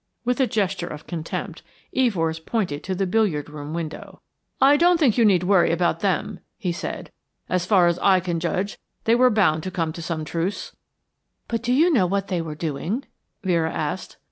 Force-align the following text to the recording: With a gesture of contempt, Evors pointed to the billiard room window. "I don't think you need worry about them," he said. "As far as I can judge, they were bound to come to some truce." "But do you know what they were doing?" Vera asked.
With 0.25 0.39
a 0.39 0.47
gesture 0.47 0.87
of 0.87 1.05
contempt, 1.05 1.61
Evors 1.95 2.39
pointed 2.43 2.83
to 2.85 2.95
the 2.95 3.05
billiard 3.05 3.51
room 3.51 3.71
window. 3.71 4.19
"I 4.59 4.75
don't 4.75 4.99
think 4.99 5.15
you 5.15 5.23
need 5.23 5.43
worry 5.43 5.71
about 5.71 5.99
them," 5.99 6.39
he 6.57 6.71
said. 6.71 7.11
"As 7.47 7.67
far 7.67 7.85
as 7.85 7.99
I 7.99 8.19
can 8.19 8.39
judge, 8.39 8.79
they 9.03 9.13
were 9.13 9.29
bound 9.29 9.61
to 9.61 9.69
come 9.69 9.93
to 9.93 10.01
some 10.01 10.25
truce." 10.25 10.75
"But 11.47 11.61
do 11.61 11.71
you 11.71 11.93
know 11.93 12.07
what 12.07 12.29
they 12.29 12.41
were 12.41 12.55
doing?" 12.55 13.03
Vera 13.43 13.71
asked. 13.71 14.17